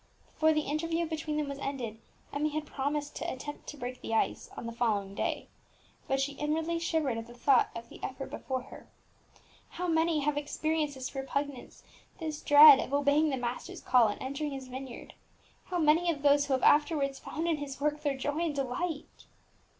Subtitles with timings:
[0.25, 1.99] Before the interview between them was ended,
[2.33, 5.47] Emmie had promised to "attempt to break the ice" on the following day;
[6.07, 8.87] but she inwardly shivered at the thought of the effort before her.
[9.69, 11.83] How many have experienced this repugnance,
[12.17, 15.13] this dread of obeying the Master's call and entering His vineyard!
[15.65, 19.25] how many of those who have afterwards found in His work their joy and delight!